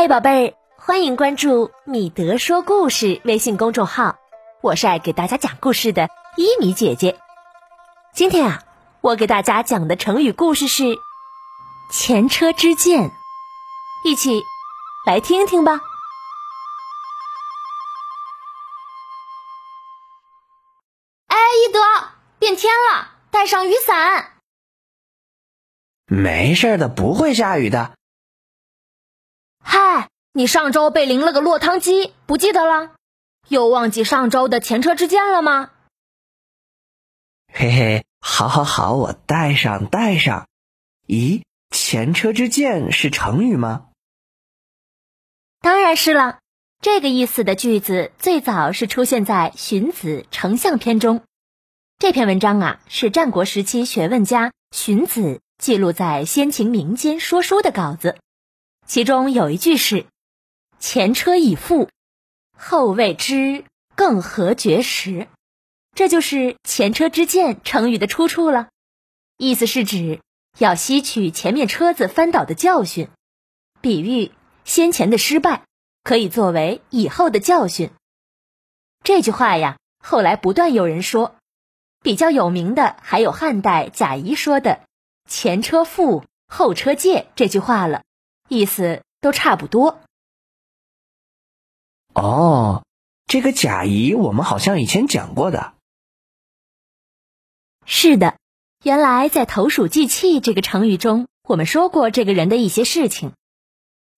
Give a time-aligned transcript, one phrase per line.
[0.00, 4.16] 嗨，宝贝儿，欢迎关注米德说故事微信公众号，
[4.62, 7.18] 我是爱给大家讲故事的伊米姐姐。
[8.14, 8.62] 今天啊，
[9.00, 10.84] 我给大家讲的成语故事是
[11.90, 13.10] “前车之鉴”，
[14.06, 14.40] 一起
[15.04, 15.80] 来听听吧。
[21.26, 21.36] 哎，
[21.66, 21.80] 一德，
[22.38, 24.34] 变天了，带上雨伞。
[26.06, 27.97] 没事的，不会下雨的。
[30.38, 32.92] 嗨，你上周被淋了个落汤鸡，不记得了？
[33.48, 35.70] 又忘记上周的前车之鉴了吗？
[37.52, 40.46] 嘿嘿，好，好，好，我带上，带上。
[41.08, 43.88] 咦，前车之鉴是成语吗？
[45.60, 46.38] 当然是了。
[46.80, 51.22] 这个意思的句子最早是出现在《荀子·丞相篇》中。
[51.98, 58.16] 这篇文章啊，是战国时期学问家荀子记录在先秦民间说书的稿子。
[58.86, 60.06] 其中有一句是
[60.80, 61.88] “前车已覆，
[62.56, 65.28] 后谓之更何绝时”，
[65.94, 68.68] 这就是“前车之鉴”成语的出处了。
[69.36, 70.20] 意思是指
[70.58, 73.08] 要吸取前面车子翻倒的教训，
[73.80, 74.32] 比喻
[74.64, 75.64] 先前的失败
[76.02, 77.90] 可以作为以后的教训。
[79.04, 81.36] 这句话呀，后来不断有人说，
[82.02, 84.80] 比较有名的还有汉代贾谊说的
[85.28, 88.02] “前车覆，后车戒”这句话了。
[88.48, 90.00] 意思都差不多。
[92.18, 92.84] 哦，
[93.26, 95.74] 这个贾谊，我们好像以前讲过的。
[97.86, 98.36] 是的，
[98.82, 103.32] 原来在“投鼠忌器”这个成语中，我们说过这个人的一些事情。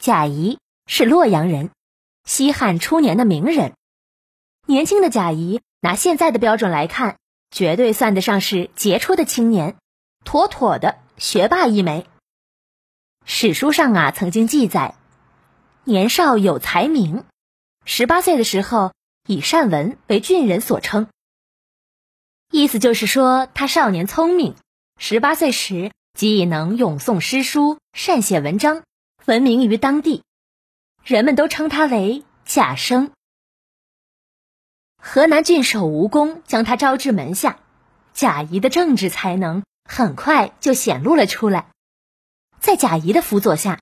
[0.00, 1.70] 贾谊是洛阳人，
[2.24, 3.74] 西汉初年的名人。
[4.66, 7.18] 年轻的贾谊，拿现在的标准来看，
[7.50, 9.76] 绝对算得上是杰出的青年，
[10.24, 12.06] 妥妥的学霸一枚。
[13.24, 14.96] 史书上啊，曾经记载，
[15.84, 17.24] 年少有才名，
[17.84, 18.92] 十八岁的时候
[19.26, 21.08] 以善文为郡人所称。
[22.50, 24.54] 意思就是说，他少年聪明，
[24.98, 28.82] 十八岁时即已能咏诵诗书，善写文章，
[29.24, 30.22] 闻名于当地，
[31.02, 33.10] 人们都称他为贾生。
[34.96, 37.58] 河南郡守吴公将他招至门下，
[38.12, 41.68] 贾谊的政治才能很快就显露了出来。
[42.60, 43.80] 在贾谊的辅佐下，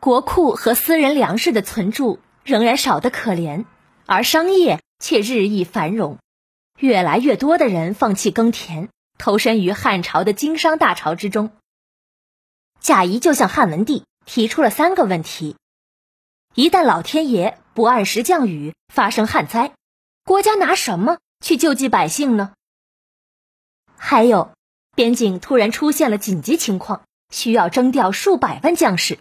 [0.00, 3.66] 国库和私人粮食的存储仍然少得可怜，
[4.06, 6.16] 而商业却日益繁荣，
[6.78, 8.88] 越来越多的人放弃耕田，
[9.18, 11.50] 投身于汉朝的经商大潮之中。
[12.80, 15.54] 贾谊就向汉文帝提出了三个问题：
[16.54, 19.72] 一旦老天爷不按时降雨，发生旱灾。
[20.24, 22.54] 国家拿什么去救济百姓呢？
[23.98, 24.54] 还有，
[24.96, 29.18] 边境突然出现了紧急情况，需要征调数百万将士，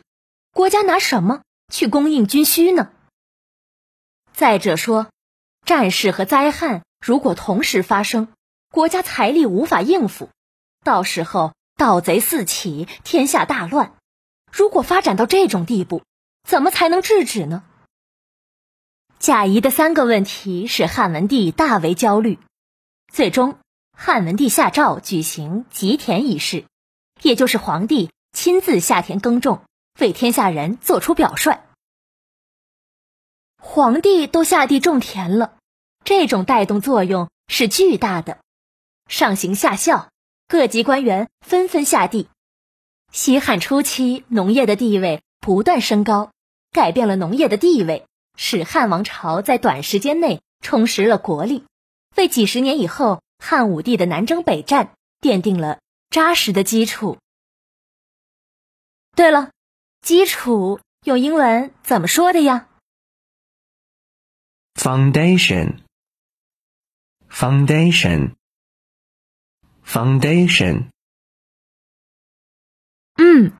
[0.53, 2.93] 国家拿什么去供应军需呢？
[4.31, 5.09] 再者说，
[5.65, 8.29] 战事和灾害如果同时发生，
[8.71, 10.29] 国家财力无法应付，
[10.85, 13.97] 到时候盗贼四起，天下大乱。
[14.49, 16.03] 如果发展到这种地步，
[16.47, 17.65] 怎么才能制止呢？
[19.23, 22.39] 贾谊的三个问题使汉文帝大为焦虑，
[23.09, 23.57] 最终
[23.97, 26.65] 汉文帝下诏举行吉田仪式，
[27.21, 29.61] 也就是皇帝亲自下田耕种，
[29.97, 31.61] 为天下人做出表率。
[33.61, 35.55] 皇帝都下地种田了，
[36.03, 38.39] 这种带动作用是巨大的。
[39.07, 40.09] 上行下效，
[40.49, 42.27] 各级官员纷纷下地。
[43.13, 46.33] 西汉初期，农业的地位不断升高，
[46.73, 48.05] 改变了农业的地位，
[48.35, 51.65] 使汉王朝在短时间内充实了国力，
[52.15, 57.17] 为几十年以后汉武帝的南征北战奠定了扎实的基础。
[59.15, 59.51] 对了，
[60.01, 62.67] 基础用英文怎么说的呀
[64.73, 65.81] ？foundation
[67.29, 68.33] foundation
[69.85, 70.89] foundation
[73.15, 73.53] 嗯，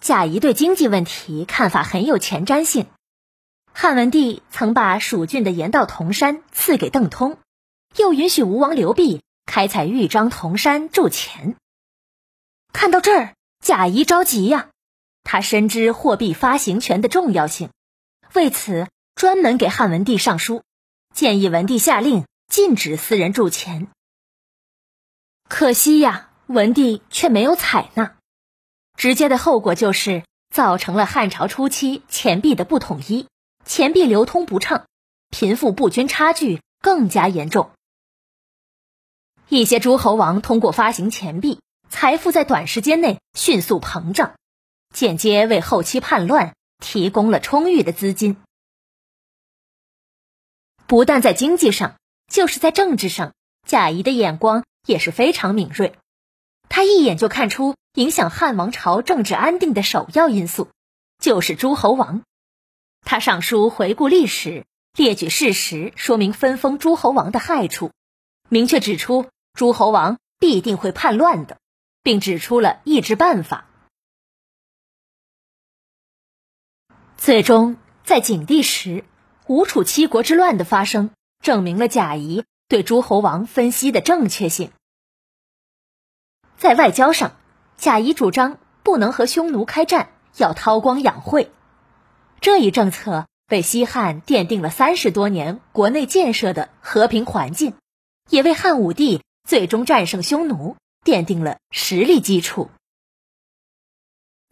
[0.00, 2.86] 贾谊对经济问题看法很有前瞻性。
[3.80, 7.38] 汉文帝曾把蜀郡的盐道铜山赐给邓通，
[7.94, 11.54] 又允许吴王刘濞开采豫章铜山铸钱。
[12.72, 13.34] 看到这儿，
[13.64, 14.70] 贾谊着急呀，
[15.22, 17.70] 他深知货币发行权的重要性，
[18.34, 18.88] 为此。
[19.14, 20.64] 专门给汉文帝上书，
[21.14, 23.86] 建议文帝下令禁止私人铸钱。
[25.48, 28.16] 可惜呀，文帝却没有采纳，
[28.96, 33.28] 直接的后果就是造成了汉朝初期钱币的不统一，
[33.68, 34.86] 钱币流通不畅，
[35.28, 37.70] 贫富不均差距更加严重。
[39.50, 41.60] 一些诸侯王通过发行钱币，
[41.90, 44.36] 财富在短时间内迅速膨胀，
[44.94, 48.38] 间接为后期叛乱提供了充裕的资金。
[50.86, 53.34] 不但在经济上，就是在政治上，
[53.66, 55.94] 贾谊的眼光也是非常敏锐。
[56.70, 60.70] 他一眼就看出，影响汉王朝政治安定的首要因素
[61.18, 62.22] 就是诸侯王。
[63.02, 67.92] 他上书回顾历史，列举事实，说明分封诸侯王的害处，
[68.48, 71.58] 明确指出诸侯王必定会叛乱的，
[72.02, 73.66] 并指出了抑制办法。
[77.16, 79.04] 最终，在景帝时。
[79.46, 81.08] 吴楚七国之乱的发生，
[81.42, 84.72] 证明了贾谊对诸侯王分析的正确性。
[86.58, 87.34] 在外交上，
[87.78, 91.50] 贾谊主张不能和匈奴开战，要韬光养晦。
[92.40, 97.74] 这一政策为西汉奠定了三十多年国内建设的和平环境，
[98.30, 102.70] 也为汉武帝最终战胜匈奴奠定了实力基础。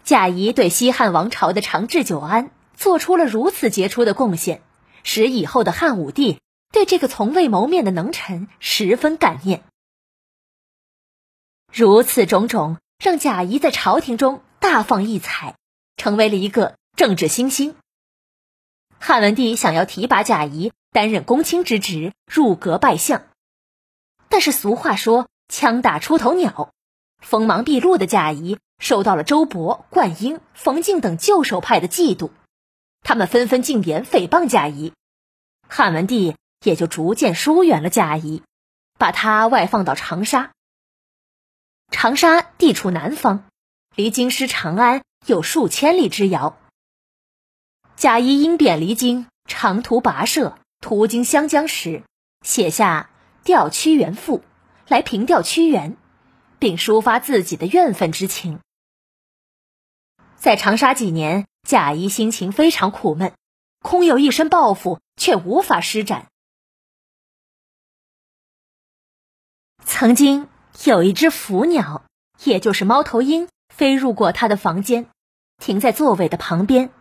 [0.05, 4.63] 贾谊对西汉王朝的长治久安做出了如此杰出的贡献。
[5.09, 6.41] 使以后的汉武帝
[6.73, 9.63] 对这个从未谋面的能臣十分感念。
[11.73, 15.55] 如此种种，让贾谊在朝廷中大放异彩，
[15.97, 17.77] 成为了一个政治新星。
[18.99, 23.27] 汉文帝想要提拔贾谊担任公卿之职，入阁拜相。
[24.31, 26.73] 但是俗话说“枪打出头鸟”，
[27.21, 32.31] 锋芒毕露的贾谊受到了周勃、灌婴、冯敬等旧手派的嫉妒。
[33.03, 34.95] 他们纷纷进言诽谤贾谊，
[35.69, 36.35] 汉文帝
[36.65, 38.43] 也就逐渐疏远了贾谊，
[38.99, 40.53] 把他外放到长沙。
[41.91, 43.45] 长沙地处南方，
[43.95, 46.59] 离京师长安有数千里之遥。
[47.97, 52.03] 贾谊因贬离京，长途跋涉，途经湘江时，
[52.43, 53.11] 写下
[53.45, 54.39] 《调屈原赋》
[54.87, 55.97] 来平调屈原，
[56.59, 58.61] 并抒发自己的怨愤之情。
[60.37, 61.47] 在长沙几年。
[61.67, 63.33] 贾谊心情非常苦闷，
[63.81, 66.29] 空有一身抱负，却无法施展。
[69.85, 70.49] 曾经
[70.85, 72.05] 有一只腐鸟，
[72.45, 75.11] 也就是猫头鹰，飞入过他的房间，
[75.59, 76.93] 停在座位的旁边。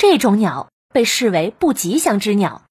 [0.00, 2.62] 这种鸟被视为不吉祥之鸟。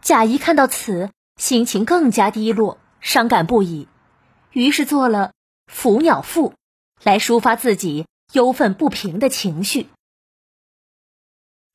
[0.00, 3.88] 贾谊看到此，心情更加低落，伤感不已，
[4.52, 5.32] 于是做了
[5.72, 6.50] 《腐鸟赋》，
[7.02, 8.06] 来抒发自己。
[8.30, 9.88] 忧愤不平的情绪。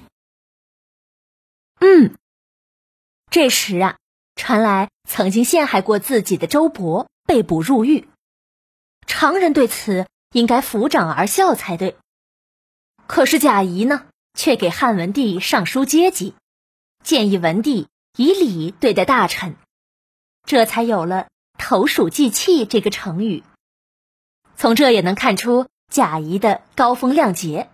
[1.78, 2.16] 嗯，
[3.30, 3.96] 这时啊，
[4.34, 8.08] 传来曾经陷害过自己的周勃被捕入狱。
[9.06, 11.96] 常人对此应该抚掌而笑才对，
[13.06, 14.06] 可是贾谊呢？
[14.34, 16.34] 却给汉文帝上书阶级，
[17.02, 19.56] 建议文帝以礼对待大臣，
[20.44, 23.42] 这才有了“投鼠忌器”这个成语。
[24.56, 27.68] 从这也能看出贾谊的高风亮节。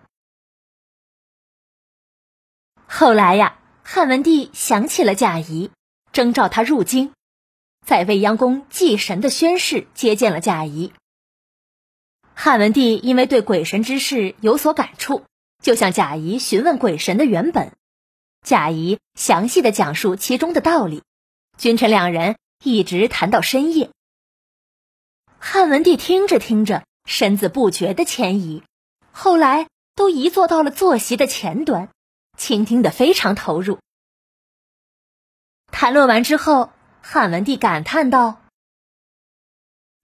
[2.86, 3.58] 后来呀，
[3.88, 5.70] 汉文帝想起了贾谊，
[6.10, 7.12] 征召他入京，
[7.86, 10.92] 在未央宫祭神的宣誓接见了贾谊。
[12.34, 15.22] 汉文帝因为对鬼神之事有所感触，
[15.62, 17.74] 就向贾谊询问鬼神的原本。
[18.44, 21.04] 贾谊详细的讲述其中的道理，
[21.56, 23.90] 君臣两人一直谈到深夜。
[25.38, 28.64] 汉文帝听着听着，身子不觉的前移，
[29.12, 31.88] 后来都移坐到了坐席的前端，
[32.36, 33.78] 倾听的非常投入。
[35.72, 36.70] 谈论完之后，
[37.02, 38.40] 汉文帝感叹道。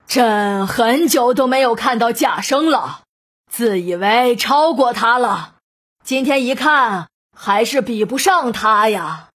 [0.06, 3.04] 朕很久都没有看到贾生了，
[3.50, 5.56] 自以为超过他了，
[6.04, 9.30] 今天一看还是比不上他呀。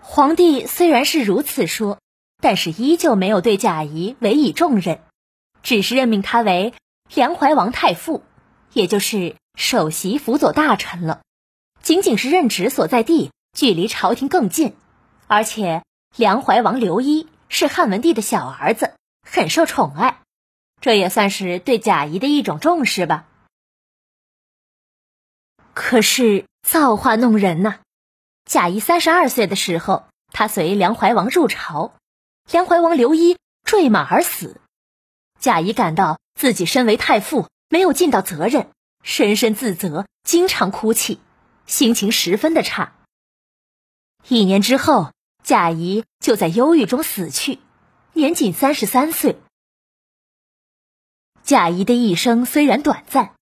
[0.00, 1.98] 皇帝虽然是如此说，
[2.38, 5.02] 但是依旧没有对贾谊委以重任，
[5.62, 6.72] 只是任命他为
[7.12, 8.22] 梁怀王太傅，
[8.72, 11.20] 也就是首席辅佐大臣了。
[11.82, 14.74] 仅仅是任职所在地距离朝廷更近，
[15.26, 15.82] 而且
[16.16, 17.28] 梁怀王刘一。
[17.50, 20.20] 是汉文帝的小儿子，很受宠爱，
[20.82, 23.26] 这也算是对贾谊的一种重视吧。
[25.72, 27.78] 可是造化弄人呐！
[28.44, 31.94] 贾谊三十二岁的时候，他随梁怀王入朝，
[32.50, 34.60] 梁怀王刘一坠马而死。
[35.40, 38.68] 贾谊感到自己身为太傅没有尽到责任，
[39.02, 41.20] 深深自责，经常哭泣，
[41.66, 42.94] 心情十分的差。
[44.28, 45.12] 一年之后。
[45.44, 47.58] 贾谊就在忧郁中死去，
[48.12, 49.38] 年仅三十三岁。
[51.42, 53.34] 贾谊的一生虽然短暂，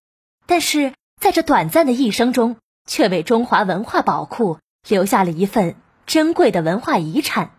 [0.47, 5.75] 但是在这短暂的一生中，却为中华文化宝库留下了一份
[6.07, 7.59] 珍贵的文化遗产。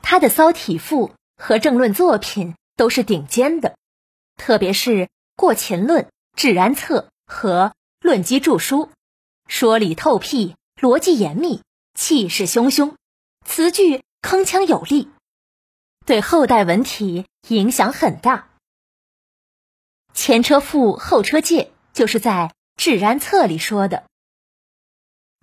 [0.00, 3.76] 他的骚体赋和政论作品都是顶尖的，
[4.38, 4.90] 特别是
[5.36, 6.04] 《过秦论》
[6.36, 7.68] 《治安策》和
[8.00, 8.86] 《论机著书》，
[9.46, 11.62] 说理透辟，逻辑严密。
[11.96, 12.96] 气势汹汹，
[13.46, 15.08] 词句铿锵有力，
[16.04, 18.50] 对后代文体影响很大。
[20.12, 24.06] 前车覆后车戒就是在《治安策》里说的。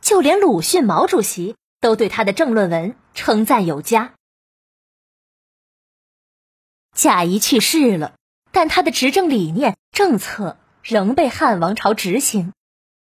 [0.02, 4.14] 就连鲁迅毛主席都对他的政论文称赞有加。
[6.94, 8.16] 贾谊去世了，
[8.52, 12.54] 但他的执政理念政策仍被汉王朝执行，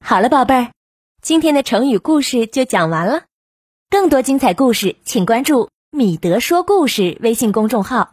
[0.00, 0.72] 好了，宝贝儿，
[1.20, 3.24] 今天的成语故事就讲完了。
[3.90, 8.06] 更多精彩故事，请关注“米德说故事”微信公众号。